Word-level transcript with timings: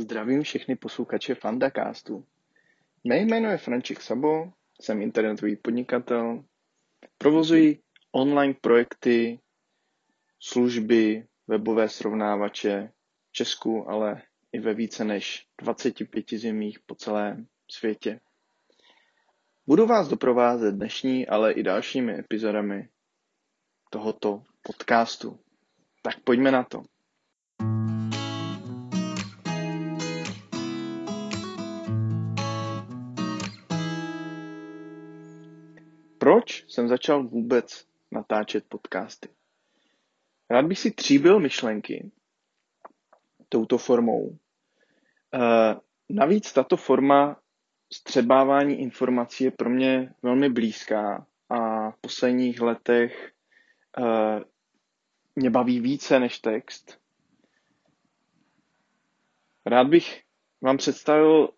Zdravím 0.00 0.42
všechny 0.42 0.76
posluchače 0.76 1.34
Fandacastu. 1.34 2.24
Mé 3.04 3.18
jméno 3.18 3.50
je 3.50 3.58
Franček 3.58 4.00
Sabo, 4.00 4.52
jsem 4.80 5.02
internetový 5.02 5.56
podnikatel, 5.56 6.44
provozuji 7.18 7.78
online 8.12 8.54
projekty, 8.60 9.40
služby, 10.38 11.26
webové 11.46 11.88
srovnávače 11.88 12.92
v 13.28 13.32
Česku, 13.32 13.90
ale 13.90 14.22
i 14.52 14.58
ve 14.60 14.74
více 14.74 15.04
než 15.04 15.46
25 15.62 16.30
zemích 16.30 16.78
po 16.86 16.94
celém 16.94 17.46
světě. 17.70 18.20
Budu 19.66 19.86
vás 19.86 20.08
doprovázet 20.08 20.74
dnešní, 20.74 21.26
ale 21.26 21.52
i 21.52 21.62
dalšími 21.62 22.18
epizodami 22.18 22.88
tohoto 23.90 24.42
podcastu. 24.62 25.38
Tak 26.02 26.20
pojďme 26.20 26.50
na 26.50 26.64
to. 26.64 26.82
Proč 36.30 36.64
jsem 36.68 36.88
začal 36.88 37.22
vůbec 37.22 37.86
natáčet 38.10 38.64
podcasty? 38.68 39.28
Rád 40.50 40.66
bych 40.66 40.78
si 40.78 40.90
tříbil 40.90 41.40
myšlenky 41.40 42.10
touto 43.48 43.78
formou. 43.78 44.38
E, 45.34 45.38
navíc 46.08 46.52
tato 46.52 46.76
forma 46.76 47.40
střebávání 47.92 48.80
informací 48.80 49.44
je 49.44 49.50
pro 49.50 49.70
mě 49.70 50.14
velmi 50.22 50.48
blízká 50.48 51.26
a 51.48 51.90
v 51.90 51.96
posledních 52.00 52.60
letech 52.60 53.32
e, 53.98 54.02
mě 55.36 55.50
baví 55.50 55.80
více 55.80 56.20
než 56.20 56.38
text. 56.38 57.00
Rád 59.66 59.86
bych 59.86 60.22
vám 60.60 60.76
představil 60.76 61.48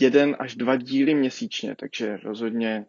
jeden 0.00 0.36
až 0.38 0.54
dva 0.56 0.76
díly 0.76 1.14
měsíčně, 1.14 1.76
takže 1.76 2.16
rozhodně 2.16 2.86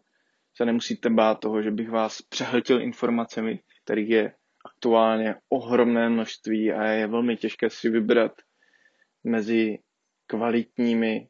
se 0.58 0.66
nemusíte 0.66 1.09
bát 1.09 1.39
toho, 1.39 1.61
že 1.61 1.72
bych 1.72 1.89
vás 1.89 2.22
přehltil 2.22 2.81
informacemi, 2.81 3.59
kterých 3.84 4.09
je 4.09 4.34
aktuálně 4.66 5.36
ohromné 5.50 6.09
množství 6.09 6.72
a 6.72 6.84
je 6.84 7.08
velmi 7.08 7.38
těžké 7.38 7.70
si 7.70 7.89
vybrat 7.89 8.31
mezi 9.23 9.80
kvalitními 10.28 11.28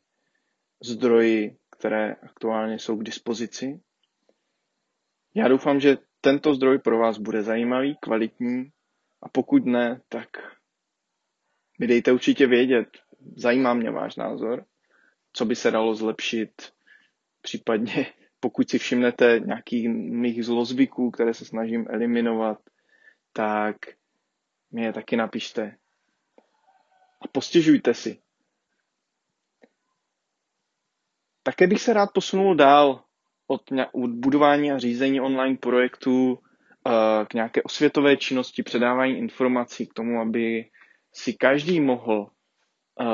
zdroji, 0.83 1.57
které 1.77 2.13
aktuálně 2.13 2.79
jsou 2.79 2.97
k 2.97 3.03
dispozici. 3.03 3.79
Já 5.35 5.47
doufám, 5.47 5.79
že 5.79 5.97
tento 6.21 6.53
zdroj 6.55 6.79
pro 6.79 6.97
vás 6.97 7.17
bude 7.17 7.43
zajímavý, 7.43 7.97
kvalitní 8.01 8.71
a 9.21 9.29
pokud 9.29 9.65
ne, 9.65 10.01
tak 10.09 10.29
mi 11.79 11.87
dejte 11.87 12.11
určitě 12.11 12.47
vědět. 12.47 12.87
Zajímá 13.35 13.73
mě 13.73 13.91
váš 13.91 14.15
názor, 14.15 14.65
co 15.33 15.45
by 15.45 15.55
se 15.55 15.71
dalo 15.71 15.95
zlepšit, 15.95 16.51
případně 17.41 18.05
pokud 18.45 18.69
si 18.69 18.77
všimnete 18.79 19.39
nějakých 19.45 19.89
mých 19.89 20.45
zlozvyků, 20.45 21.11
které 21.11 21.33
se 21.33 21.45
snažím 21.45 21.85
eliminovat, 21.89 22.57
tak 23.33 23.75
mi 24.71 24.83
je 24.83 24.93
taky 24.93 25.15
napište. 25.17 25.77
A 27.21 27.27
postěžujte 27.31 27.93
si. 27.93 28.21
Také 31.43 31.67
bych 31.67 31.81
se 31.81 31.93
rád 31.93 32.09
posunul 32.13 32.55
dál 32.55 33.03
od, 33.47 33.61
budování 34.07 34.71
a 34.71 34.77
řízení 34.77 35.21
online 35.21 35.57
projektů 35.57 36.39
eh, 36.87 37.25
k 37.25 37.33
nějaké 37.33 37.63
osvětové 37.63 38.17
činnosti, 38.17 38.63
předávání 38.63 39.17
informací 39.17 39.87
k 39.87 39.93
tomu, 39.93 40.21
aby 40.21 40.69
si 41.13 41.33
každý 41.33 41.79
mohl 41.79 42.29
eh, 43.01 43.05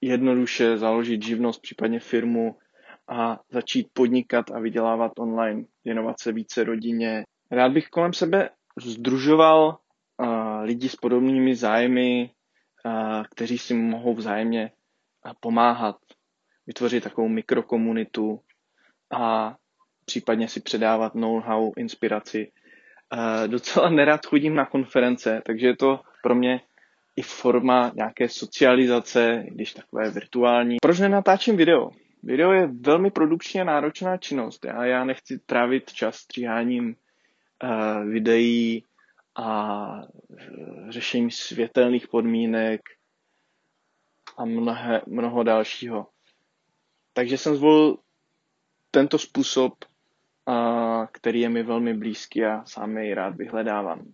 jednoduše 0.00 0.78
založit 0.78 1.22
živnost, 1.22 1.62
případně 1.62 2.00
firmu 2.00 2.58
a 3.10 3.40
začít 3.50 3.88
podnikat 3.92 4.50
a 4.50 4.58
vydělávat 4.58 5.12
online, 5.18 5.64
věnovat 5.84 6.20
se 6.20 6.32
více 6.32 6.64
rodině. 6.64 7.24
Rád 7.50 7.72
bych 7.72 7.88
kolem 7.88 8.12
sebe 8.12 8.50
združoval 8.82 9.78
uh, 10.18 10.26
lidi 10.62 10.88
s 10.88 10.96
podobnými 10.96 11.54
zájmy, 11.54 12.30
uh, 12.84 13.24
kteří 13.30 13.58
si 13.58 13.74
mohou 13.74 14.14
vzájemně 14.14 14.72
uh, 15.26 15.32
pomáhat, 15.40 15.96
vytvořit 16.66 17.04
takovou 17.04 17.28
mikrokomunitu 17.28 18.40
a 19.12 19.56
případně 20.04 20.48
si 20.48 20.60
předávat 20.60 21.14
know-how, 21.14 21.72
inspiraci. 21.76 22.52
Docela 23.46 23.90
nerad 23.90 24.26
chodím 24.26 24.54
na 24.54 24.66
konference, 24.66 25.42
takže 25.46 25.66
je 25.66 25.76
to 25.76 26.00
pro 26.22 26.34
mě 26.34 26.60
i 27.16 27.22
forma 27.22 27.92
nějaké 27.94 28.28
socializace, 28.28 29.44
když 29.48 29.72
takové 29.72 30.10
virtuální. 30.10 30.76
Proč 30.82 30.98
nenatáčím 30.98 31.56
video? 31.56 31.90
Video 32.22 32.52
je 32.52 32.66
velmi 32.66 33.10
produkčně 33.10 33.64
náročná 33.64 34.16
činnost. 34.16 34.64
Já, 34.64 34.84
já 34.84 35.04
nechci 35.04 35.38
trávit 35.38 35.92
čas 35.92 36.16
stříháním 36.16 36.96
uh, 37.64 38.04
videí 38.04 38.84
a 39.34 39.86
uh, 40.02 40.90
řešením 40.90 41.30
světelných 41.30 42.08
podmínek 42.08 42.80
a 44.38 44.44
mnohé, 44.44 45.02
mnoho 45.06 45.42
dalšího. 45.42 46.06
Takže 47.12 47.38
jsem 47.38 47.56
zvolil 47.56 47.98
tento 48.90 49.18
způsob, 49.18 49.72
uh, 50.44 51.06
který 51.12 51.40
je 51.40 51.48
mi 51.48 51.62
velmi 51.62 51.94
blízký 51.94 52.44
a 52.44 52.64
sám 52.64 52.98
jej 52.98 53.14
rád 53.14 53.36
vyhledávám. 53.36 54.12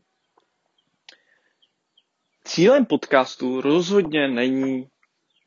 Cílem 2.44 2.86
podcastu 2.86 3.60
rozhodně 3.60 4.28
není 4.28 4.88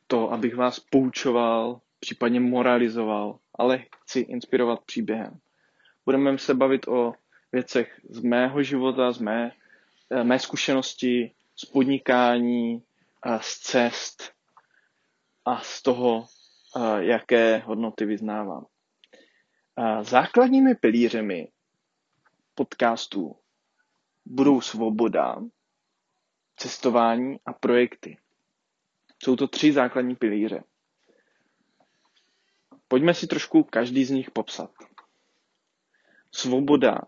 to, 0.08 0.32
abych 0.32 0.56
vás 0.56 0.80
poučoval 0.80 1.82
případně 2.00 2.40
moralizoval, 2.40 3.40
ale 3.58 3.86
chci 4.04 4.20
inspirovat 4.20 4.84
příběhem. 4.86 5.40
Budeme 6.06 6.38
se 6.38 6.54
bavit 6.54 6.88
o 6.88 7.14
věcech 7.52 8.02
z 8.10 8.20
mého 8.20 8.64
života, 8.64 9.12
z 9.12 9.20
mé, 9.20 9.52
eh, 10.10 10.24
mé 10.24 10.40
zkušenosti, 10.40 11.32
z 11.56 11.66
podnikání, 11.66 12.84
z 13.42 13.60
cest 13.60 14.34
a 15.46 15.62
z 15.62 15.82
toho, 15.82 16.26
eh, 16.78 17.04
jaké 17.04 17.58
hodnoty 17.58 18.06
vyznávám. 18.06 18.66
Základními 20.02 20.76
pilířemi 20.76 21.48
podcastů 22.56 23.36
budou 24.26 24.62
svoboda, 24.62 25.36
cestování 26.56 27.40
a 27.46 27.54
projekty. 27.54 28.18
Jsou 29.24 29.36
to 29.36 29.48
tři 29.48 29.72
základní 29.74 30.16
pilíře. 30.16 30.64
Pojďme 32.90 33.14
si 33.14 33.28
trošku 33.28 33.64
každý 33.64 34.06
z 34.06 34.10
nich 34.10 34.32
popsat. 34.32 34.72
Svoboda 36.32 37.02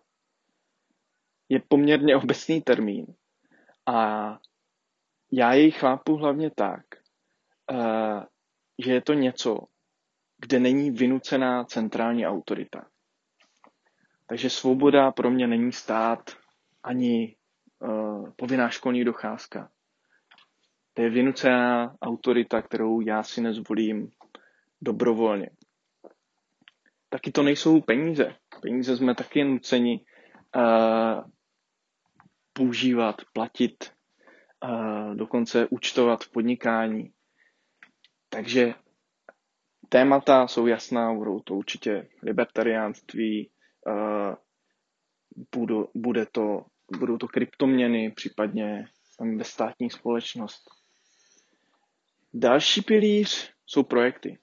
je 1.50 1.60
poměrně 1.68 2.16
obecný 2.16 2.62
termín 2.62 3.06
a 3.86 4.40
já 5.32 5.54
jej 5.54 5.72
chápu 5.72 6.16
hlavně 6.16 6.52
tak, 6.52 6.86
eh, 7.72 8.26
že 8.86 8.94
je 8.94 9.02
to 9.02 9.14
něco, 9.14 9.60
kde 10.38 10.60
není 10.60 10.92
vynucená 10.92 11.64
centrální 11.64 12.28
autorita. 12.28 12.88
Takže 14.28 14.50
svoboda 14.50 15.12
pro 15.12 15.32
mě 15.32 15.48
není 15.48 15.72
stát 15.72 16.32
ani 16.84 17.36
uh, 17.80 18.30
povinná 18.36 18.70
školní 18.70 19.04
docházka. 19.04 19.72
To 20.94 21.02
je 21.02 21.10
vynucená 21.10 21.96
autorita, 22.02 22.62
kterou 22.62 23.02
já 23.02 23.24
si 23.24 23.42
nezvolím 23.42 24.12
dobrovolně 24.82 25.50
taky 27.12 27.32
to 27.32 27.44
nejsou 27.44 27.82
peníze. 27.82 28.36
Peníze 28.62 28.98
jsme 28.98 29.16
taky 29.16 29.44
nuceni 29.44 30.06
uh, 30.56 31.24
používat, 32.54 33.22
platit, 33.34 33.92
uh, 34.64 35.16
dokonce 35.16 35.68
účtovat 35.70 36.24
v 36.24 36.32
podnikání. 36.32 37.12
Takže 38.30 38.74
témata 39.90 40.48
jsou 40.48 40.68
jasná, 40.68 41.14
budou 41.14 41.40
to 41.40 41.56
určitě 41.56 42.08
libertariánství, 42.24 43.52
uh, 43.88 44.36
budu, 45.56 45.90
bude 45.96 46.26
to, 46.26 46.66
budou 47.00 47.18
to 47.18 47.28
kryptoměny, 47.28 48.12
případně 48.12 48.86
ve 49.38 49.44
státní 49.44 49.90
společnost. 49.90 50.62
Další 52.34 52.82
pilíř 52.82 53.54
jsou 53.66 53.84
projekty. 53.84 54.40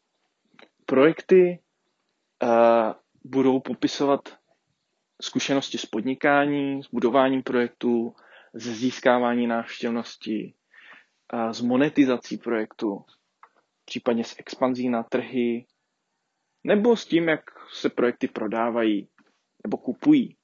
Projekty 0.87 1.59
budou 3.25 3.61
popisovat 3.61 4.38
zkušenosti 5.23 5.79
s 5.79 5.87
podnikání, 5.87 6.82
s 6.82 6.87
budováním 6.90 7.43
projektů, 7.43 8.14
s 8.55 8.62
získávání 8.62 9.46
návštěvnosti, 9.46 10.55
s 11.50 11.61
monetizací 11.61 12.38
projektu, 12.38 13.05
případně 13.85 14.25
s 14.25 14.38
expanzí 14.38 14.88
na 14.88 15.02
trhy, 15.02 15.67
nebo 16.64 16.96
s 16.96 17.06
tím, 17.06 17.29
jak 17.29 17.40
se 17.73 17.88
projekty 17.88 18.29
prodávají 18.29 19.08
nebo 19.64 19.76
kupují. 19.76 20.37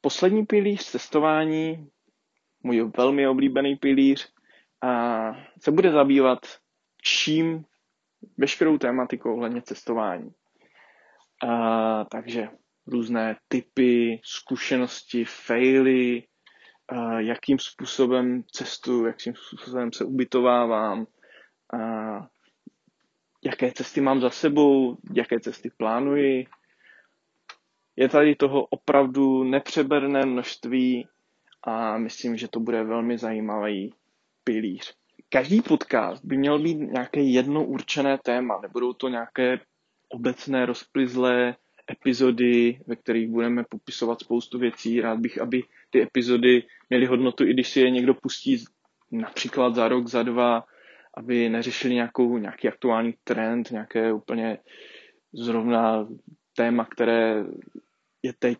Poslední 0.00 0.46
pilíř 0.46 0.84
cestování, 0.84 1.90
můj 2.62 2.90
velmi 2.96 3.28
oblíbený 3.28 3.76
pilíř, 3.76 4.32
a 4.82 5.32
se 5.60 5.70
bude 5.70 5.90
zabývat 5.90 6.38
čím 7.02 7.64
veškerou 8.38 8.78
tématikou 8.78 9.34
ohledně 9.34 9.62
cestování. 9.62 10.30
A, 11.46 12.04
takže 12.04 12.48
různé 12.86 13.36
typy, 13.48 14.20
zkušenosti, 14.24 15.24
faily, 15.24 16.22
jakým 17.18 17.58
způsobem 17.58 18.42
cestu, 18.52 19.06
jakým 19.06 19.34
způsobem 19.34 19.92
se 19.92 20.04
ubytovávám, 20.04 21.06
a, 21.74 21.78
jaké 23.44 23.72
cesty 23.72 24.00
mám 24.00 24.20
za 24.20 24.30
sebou, 24.30 24.96
jaké 25.14 25.40
cesty 25.40 25.70
plánuji. 25.76 26.46
Je 27.96 28.08
tady 28.08 28.34
toho 28.36 28.64
opravdu 28.64 29.44
nepřeberné 29.44 30.26
množství 30.26 31.08
a 31.62 31.98
myslím, 31.98 32.36
že 32.36 32.48
to 32.48 32.60
bude 32.60 32.84
velmi 32.84 33.18
zajímavý 33.18 33.94
pilíř. 34.44 35.01
Každý 35.32 35.62
podcast 35.62 36.24
by 36.24 36.36
měl 36.36 36.58
být 36.58 36.74
nějaké 36.74 37.20
jedno 37.20 37.64
určené 37.64 38.18
téma, 38.18 38.60
nebudou 38.62 38.92
to 38.92 39.08
nějaké 39.08 39.60
obecné 40.08 40.66
rozplizlé 40.66 41.56
epizody, 41.90 42.80
ve 42.86 42.96
kterých 42.96 43.28
budeme 43.28 43.64
popisovat 43.64 44.20
spoustu 44.20 44.58
věcí. 44.58 45.00
Rád 45.00 45.18
bych, 45.18 45.40
aby 45.40 45.62
ty 45.90 46.02
epizody 46.02 46.62
měly 46.90 47.06
hodnotu, 47.06 47.44
i 47.44 47.52
když 47.52 47.68
si 47.68 47.80
je 47.80 47.90
někdo 47.90 48.14
pustí 48.14 48.64
například 49.10 49.74
za 49.74 49.88
rok, 49.88 50.06
za 50.06 50.22
dva, 50.22 50.64
aby 51.16 51.48
neřešili 51.48 51.94
nějakou, 51.94 52.38
nějaký 52.38 52.68
aktuální 52.68 53.14
trend, 53.24 53.70
nějaké 53.70 54.12
úplně 54.12 54.58
zrovna 55.32 56.08
téma, 56.56 56.84
které 56.84 57.44
je 58.22 58.32
teď 58.32 58.58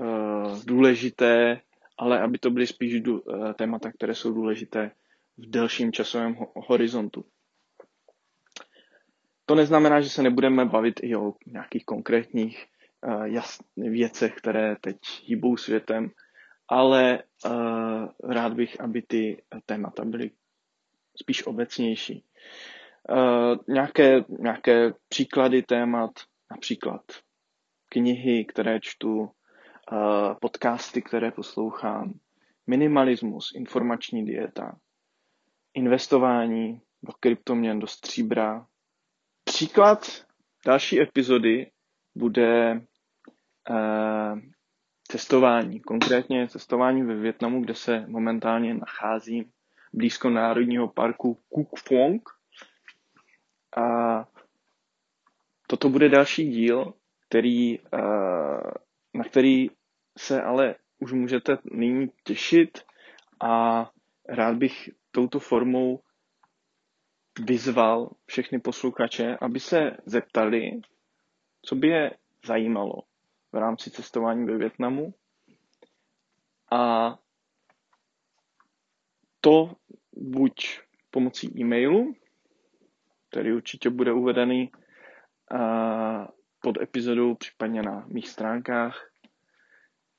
uh, 0.00 0.64
důležité, 0.64 1.60
ale 1.98 2.20
aby 2.20 2.38
to 2.38 2.50
byly 2.50 2.66
spíš 2.66 3.00
dů, 3.00 3.20
uh, 3.20 3.52
témata, 3.52 3.92
které 3.92 4.14
jsou 4.14 4.32
důležité 4.32 4.90
v 5.38 5.50
delším 5.50 5.92
časovém 5.92 6.34
ho- 6.34 6.52
horizontu. 6.56 7.24
To 9.46 9.54
neznamená, 9.54 10.00
že 10.00 10.10
se 10.10 10.22
nebudeme 10.22 10.64
bavit 10.64 11.00
i 11.02 11.16
o 11.16 11.32
nějakých 11.46 11.84
konkrétních 11.84 12.66
jas- 13.24 13.64
věcech, 13.76 14.34
které 14.34 14.76
teď 14.80 14.96
hýbou 15.24 15.56
světem, 15.56 16.10
ale 16.68 17.22
uh, 17.46 18.32
rád 18.32 18.52
bych, 18.52 18.80
aby 18.80 19.02
ty 19.02 19.42
témata 19.66 20.04
byly 20.04 20.30
spíš 21.16 21.46
obecnější. 21.46 22.24
Uh, 23.10 23.56
nějaké, 23.68 24.24
nějaké 24.28 24.92
příklady 25.08 25.62
témat, 25.62 26.10
například 26.50 27.02
knihy, 27.88 28.44
které 28.44 28.80
čtu, 28.80 29.30
podcasty, 30.40 31.02
které 31.02 31.30
poslouchám, 31.30 32.12
minimalismus, 32.66 33.54
informační 33.54 34.24
dieta, 34.26 34.78
investování 35.76 36.80
do 37.02 37.12
kryptoměn, 37.20 37.78
do 37.78 37.86
stříbra. 37.86 38.66
Příklad 39.44 40.26
další 40.66 41.00
epizody 41.00 41.70
bude 42.14 42.82
uh, 43.70 44.38
cestování, 45.08 45.80
konkrétně 45.80 46.48
cestování 46.48 47.02
ve 47.02 47.14
Větnamu, 47.14 47.60
kde 47.60 47.74
se 47.74 48.04
momentálně 48.06 48.74
nacházím 48.74 49.50
blízko 49.92 50.30
Národního 50.30 50.88
parku 50.88 51.38
Kuk 51.48 51.78
Phong. 51.78 52.20
A 53.76 54.28
toto 55.66 55.88
bude 55.88 56.08
další 56.08 56.50
díl, 56.50 56.94
který, 57.28 57.78
na 59.14 59.24
který 59.24 59.70
se 60.18 60.42
ale 60.42 60.74
už 60.98 61.12
můžete 61.12 61.58
nyní 61.72 62.10
těšit 62.24 62.78
a 63.44 63.90
rád 64.28 64.56
bych 64.56 64.90
touto 65.16 65.40
formou 65.40 66.00
vyzval 67.40 68.10
všechny 68.26 68.60
posluchače, 68.60 69.36
aby 69.40 69.60
se 69.60 69.96
zeptali, 70.06 70.80
co 71.62 71.74
by 71.74 71.88
je 71.88 72.10
zajímalo 72.46 72.92
v 73.52 73.56
rámci 73.56 73.90
cestování 73.90 74.44
ve 74.46 74.56
Větnamu 74.58 75.14
a 76.72 77.14
to 79.40 79.76
buď 80.12 80.80
pomocí 81.10 81.60
e-mailu, 81.60 82.14
který 83.30 83.52
určitě 83.52 83.90
bude 83.90 84.12
uvedený 84.12 84.70
pod 86.62 86.80
epizodou, 86.80 87.34
případně 87.34 87.82
na 87.82 88.04
mých 88.08 88.28
stránkách 88.28 89.10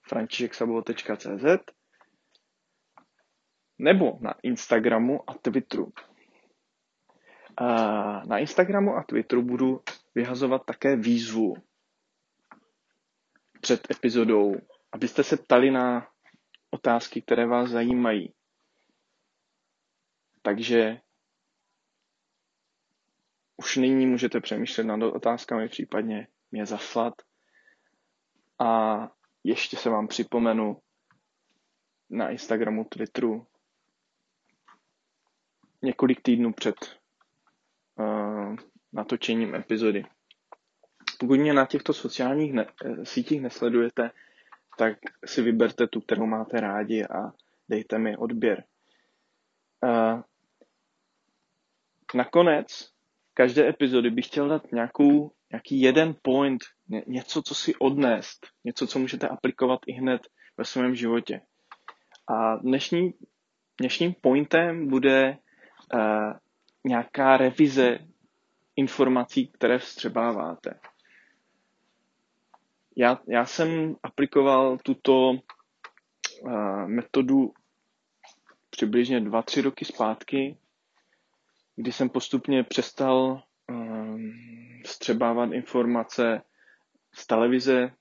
františeksabo.cz 0.02 1.77
nebo 3.80 4.18
na 4.22 4.34
Instagramu 4.44 5.30
a 5.30 5.34
Twitteru. 5.34 5.94
Na 8.28 8.38
Instagramu 8.40 8.96
a 8.96 9.04
Twitteru 9.04 9.42
budu 9.42 9.82
vyhazovat 10.16 10.66
také 10.66 10.96
výzvu 10.96 11.56
před 13.62 13.92
epizodou, 13.92 14.56
abyste 14.92 15.24
se 15.24 15.38
ptali 15.38 15.72
na 15.72 16.08
otázky, 16.70 17.22
které 17.22 17.46
vás 17.46 17.70
zajímají. 17.70 18.34
Takže 20.42 21.02
už 23.58 23.76
nyní 23.78 24.06
můžete 24.06 24.40
přemýšlet 24.42 24.84
nad 24.84 25.04
otázkami, 25.04 25.68
případně 25.70 26.28
mě 26.52 26.66
zaslat. 26.66 27.14
A 28.60 28.98
ještě 29.44 29.78
se 29.78 29.90
vám 29.90 30.08
připomenu 30.08 30.82
na 32.10 32.30
Instagramu, 32.30 32.84
Twitteru 32.84 33.48
několik 35.88 36.22
týdnů 36.22 36.54
před 36.54 36.76
uh, 37.96 38.56
natočením 38.94 39.56
epizody. 39.56 40.06
Pokud 41.20 41.40
mě 41.40 41.54
na 41.54 41.66
těchto 41.66 41.94
sociálních 41.94 42.54
ne- 42.54 42.66
sítích 43.04 43.42
nesledujete, 43.42 44.12
tak 44.78 44.98
si 45.26 45.42
vyberte 45.42 45.88
tu, 45.88 46.02
kterou 46.02 46.26
máte 46.26 46.60
rádi 46.60 47.04
a 47.06 47.32
dejte 47.70 47.98
mi 47.98 48.18
odběr. 48.18 48.64
Uh, 49.84 50.22
nakonec 52.16 52.92
každé 53.34 53.70
epizody 53.70 54.10
bych 54.10 54.28
chtěl 54.28 54.50
dát 54.50 54.72
nějakou, 54.72 55.32
nějaký 55.52 55.82
jeden 55.82 56.16
point, 56.22 56.62
ně, 56.90 57.04
něco, 57.08 57.42
co 57.42 57.56
si 57.56 57.76
odnést, 57.76 58.48
něco, 58.64 58.88
co 58.88 59.00
můžete 59.00 59.28
aplikovat 59.28 59.80
i 59.88 59.92
hned 59.94 60.22
ve 60.58 60.66
svém 60.66 60.96
životě. 60.96 61.42
A 62.28 62.56
dnešní, 62.56 63.14
dnešním 63.80 64.14
pointem 64.22 64.88
bude 64.88 65.38
nějaká 66.84 67.38
revize 67.38 68.00
informací, 68.76 69.48
které 69.48 69.78
vstřebáváte. 69.80 70.80
Já, 72.96 73.20
já 73.28 73.46
jsem 73.46 73.96
aplikoval 74.04 74.78
tuto 74.78 75.30
uh, 75.30 76.88
metodu 76.88 77.54
přibližně 78.70 79.22
2-3 79.22 79.62
roky 79.62 79.86
zpátky 79.86 80.58
kdy 81.78 81.92
jsem 81.92 82.10
postupně 82.10 82.64
přestal 82.64 83.44
um, 83.70 84.34
střebávat 84.86 85.52
informace 85.52 86.42
z 87.14 87.28
televize, 87.28 87.92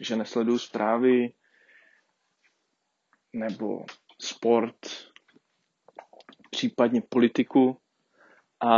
že 0.00 0.16
nesleduju 0.16 0.58
zprávy 0.58 1.32
nebo 3.32 3.84
sport, 4.20 4.76
případně 6.58 7.02
politiku 7.08 7.76
a 8.60 8.70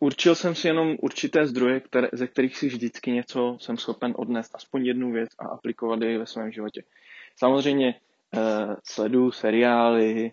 určil 0.00 0.34
jsem 0.34 0.54
si 0.54 0.68
jenom 0.68 0.96
určité 1.02 1.46
zdroje, 1.46 1.80
které, 1.80 2.08
ze 2.12 2.26
kterých 2.26 2.56
si 2.56 2.66
vždycky 2.68 3.10
něco 3.12 3.56
jsem 3.60 3.76
schopen 3.76 4.14
odnést, 4.16 4.54
aspoň 4.54 4.86
jednu 4.86 5.12
věc 5.12 5.28
a 5.38 5.48
aplikovat 5.48 6.02
ji 6.02 6.18
ve 6.18 6.26
svém 6.26 6.52
životě. 6.52 6.82
Samozřejmě 7.36 7.94
eh, 8.34 8.76
sleduju 8.84 9.30
seriály, 9.30 10.32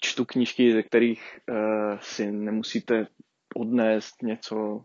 čtu 0.00 0.24
knížky, 0.24 0.72
ze 0.72 0.82
kterých 0.82 1.38
uh, 1.48 1.98
si 2.00 2.32
nemusíte 2.32 3.06
odnést 3.56 4.22
něco, 4.22 4.84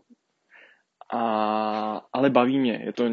a, 1.12 1.22
ale 2.12 2.30
baví 2.30 2.58
mě. 2.58 2.82
Je 2.84 2.92
to, 2.92 3.04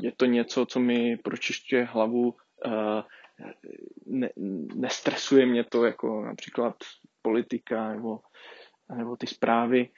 je 0.00 0.12
to 0.16 0.26
něco, 0.26 0.66
co 0.66 0.80
mi 0.80 1.16
pročišťuje 1.16 1.84
hlavu, 1.84 2.28
uh, 2.28 3.02
ne, 4.06 4.30
nestresuje 4.74 5.46
mě 5.46 5.64
to, 5.64 5.84
jako 5.84 6.24
například 6.24 6.76
politika 7.22 7.88
nebo, 7.88 8.20
nebo 8.96 9.16
ty 9.16 9.26
zprávy. 9.26 9.88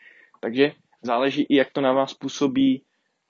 Takže 0.40 0.72
záleží 1.02 1.46
i, 1.48 1.56
jak 1.56 1.72
to 1.72 1.80
na 1.80 1.92
vás 1.92 2.14
působí. 2.14 2.84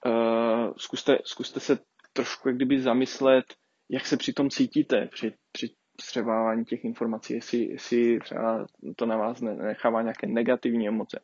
Uh, 0.07 0.73
zkuste, 0.77 1.19
zkuste 1.25 1.61
se 1.61 1.79
trošku 2.13 2.49
jak 2.49 2.57
kdyby 2.57 2.81
zamyslet, 2.81 3.45
jak 3.89 4.07
se 4.07 4.17
při 4.17 4.33
tom 4.33 4.51
cítíte, 4.51 5.07
při, 5.13 5.33
při 5.53 5.75
střebávání 6.01 6.65
těch 6.65 6.85
informací, 6.85 7.35
jestli, 7.35 7.59
jestli 7.59 8.19
třeba 8.19 8.67
to 8.97 9.07
na 9.07 9.17
vás 9.17 9.41
nechává 9.41 10.03
nějaké 10.03 10.27
negativní 10.27 10.89
emoce. 10.89 11.21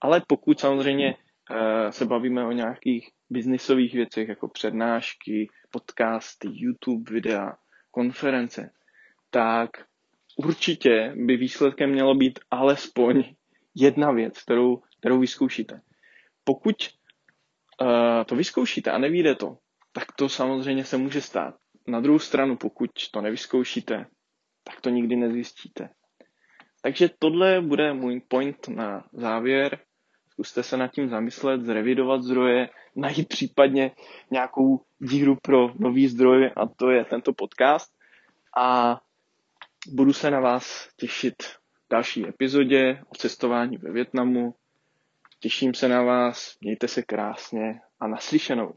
Ale 0.00 0.22
pokud 0.26 0.60
samozřejmě 0.60 1.14
uh, 1.14 1.90
se 1.90 2.06
bavíme 2.06 2.46
o 2.46 2.52
nějakých 2.52 3.10
biznisových 3.30 3.94
věcech, 3.94 4.28
jako 4.28 4.48
přednášky, 4.48 5.48
podcasty, 5.70 6.48
YouTube 6.52 7.12
videa, 7.12 7.56
konference, 7.96 8.70
tak 9.30 9.70
určitě 10.36 11.12
by 11.16 11.36
výsledkem 11.36 11.90
mělo 11.90 12.14
být 12.14 12.38
alespoň 12.50 13.24
jedna 13.74 14.12
věc, 14.12 14.42
kterou, 14.42 14.82
kterou 15.00 15.18
vyzkoušíte. 15.20 15.80
Pokud 16.44 16.76
uh, 17.80 17.88
to 18.26 18.36
vyzkoušíte 18.36 18.90
a 18.90 18.98
nevíde 18.98 19.34
to, 19.34 19.58
tak 19.92 20.12
to 20.12 20.28
samozřejmě 20.28 20.84
se 20.84 20.96
může 20.96 21.20
stát. 21.20 21.54
Na 21.88 22.00
druhou 22.00 22.18
stranu, 22.18 22.56
pokud 22.56 22.90
to 23.12 23.20
nevyzkoušíte, 23.20 24.06
tak 24.64 24.80
to 24.80 24.90
nikdy 24.90 25.16
nezjistíte. 25.16 25.88
Takže 26.82 27.10
tohle 27.18 27.60
bude 27.60 27.92
můj 27.92 28.20
point 28.28 28.68
na 28.68 29.04
závěr. 29.12 29.78
Zkuste 30.36 30.62
se 30.62 30.76
nad 30.76 30.88
tím 30.88 31.08
zamyslet, 31.08 31.62
zrevidovat 31.62 32.22
zdroje, 32.22 32.68
najít 32.96 33.28
případně 33.28 33.90
nějakou 34.30 34.80
díru 34.98 35.36
pro 35.42 35.68
nový 35.78 36.08
zdroj 36.08 36.50
a 36.56 36.66
to 36.66 36.90
je 36.90 37.04
tento 37.04 37.32
podcast. 37.32 37.92
A 38.56 39.00
budu 39.88 40.12
se 40.12 40.30
na 40.30 40.40
vás 40.40 40.88
těšit 40.96 41.42
v 41.42 41.58
další 41.90 42.28
epizodě 42.28 43.00
o 43.08 43.14
cestování 43.14 43.76
ve 43.76 43.92
Větnamu. 43.92 44.54
Těším 45.40 45.74
se 45.74 45.88
na 45.88 46.02
vás, 46.02 46.56
mějte 46.60 46.88
se 46.88 47.02
krásně 47.02 47.80
a 48.00 48.06
naslyšenou. 48.06 48.74